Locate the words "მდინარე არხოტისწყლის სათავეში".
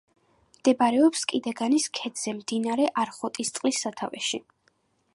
2.39-4.43